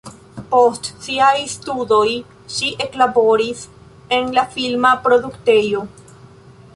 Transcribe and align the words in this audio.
Post 0.51 0.87
siaj 1.07 1.33
studoj 1.51 2.07
ŝi 2.55 2.71
eklaboris 2.87 3.61
en 4.17 4.33
la 4.39 4.47
filma 4.57 4.95
produktejo. 5.05 5.85